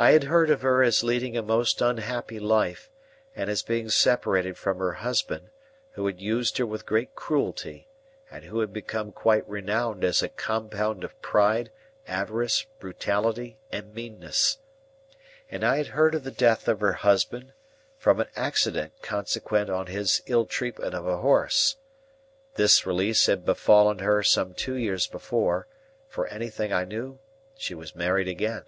I 0.00 0.12
had 0.12 0.24
heard 0.30 0.48
of 0.48 0.62
her 0.62 0.80
as 0.84 1.02
leading 1.02 1.36
a 1.36 1.42
most 1.42 1.80
unhappy 1.82 2.38
life, 2.38 2.88
and 3.34 3.50
as 3.50 3.64
being 3.64 3.88
separated 3.88 4.56
from 4.56 4.78
her 4.78 4.92
husband, 4.92 5.50
who 5.94 6.06
had 6.06 6.20
used 6.20 6.58
her 6.58 6.66
with 6.66 6.86
great 6.86 7.16
cruelty, 7.16 7.88
and 8.30 8.44
who 8.44 8.60
had 8.60 8.72
become 8.72 9.10
quite 9.10 9.42
renowned 9.48 10.04
as 10.04 10.22
a 10.22 10.28
compound 10.28 11.02
of 11.02 11.20
pride, 11.20 11.72
avarice, 12.06 12.64
brutality, 12.78 13.58
and 13.72 13.92
meanness. 13.92 14.58
And 15.50 15.64
I 15.64 15.78
had 15.78 15.88
heard 15.88 16.14
of 16.14 16.22
the 16.22 16.30
death 16.30 16.68
of 16.68 16.78
her 16.78 16.92
husband, 16.92 17.52
from 17.98 18.20
an 18.20 18.28
accident 18.36 19.02
consequent 19.02 19.68
on 19.68 19.88
his 19.88 20.22
ill 20.26 20.46
treatment 20.46 20.94
of 20.94 21.08
a 21.08 21.16
horse. 21.16 21.74
This 22.54 22.86
release 22.86 23.26
had 23.26 23.44
befallen 23.44 23.98
her 23.98 24.22
some 24.22 24.54
two 24.54 24.76
years 24.76 25.08
before; 25.08 25.66
for 26.08 26.28
anything 26.28 26.72
I 26.72 26.84
knew, 26.84 27.18
she 27.56 27.74
was 27.74 27.96
married 27.96 28.28
again. 28.28 28.66